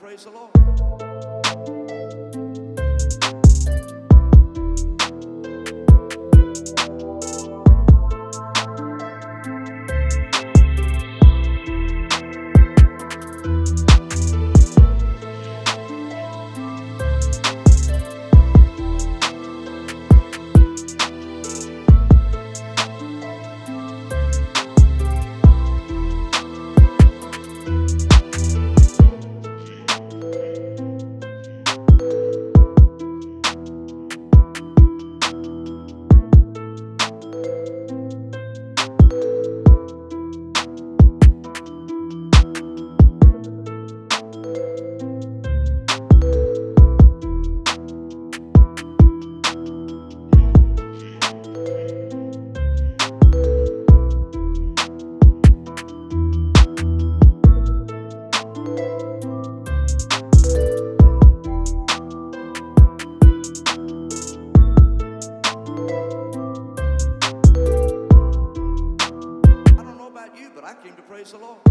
Praise 0.00 0.24
the 0.24 0.30
Lord. 0.30 1.45
Praise 71.26 71.32
the 71.32 71.38
Lord. 71.44 71.65